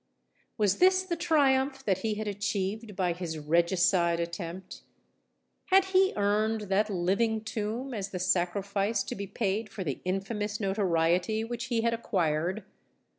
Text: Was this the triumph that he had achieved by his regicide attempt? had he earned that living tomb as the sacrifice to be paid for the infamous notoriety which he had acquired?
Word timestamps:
Was 0.57 0.79
this 0.79 1.03
the 1.03 1.15
triumph 1.15 1.85
that 1.85 1.99
he 1.99 2.15
had 2.15 2.27
achieved 2.27 2.95
by 2.95 3.13
his 3.13 3.37
regicide 3.37 4.19
attempt? 4.19 4.81
had 5.67 5.85
he 5.93 6.11
earned 6.15 6.61
that 6.61 6.89
living 6.89 7.43
tomb 7.43 7.93
as 7.93 8.09
the 8.09 8.17
sacrifice 8.17 9.03
to 9.03 9.13
be 9.13 9.27
paid 9.27 9.69
for 9.69 9.83
the 9.83 10.01
infamous 10.03 10.59
notoriety 10.59 11.43
which 11.43 11.65
he 11.65 11.81
had 11.81 11.93
acquired? 11.93 12.63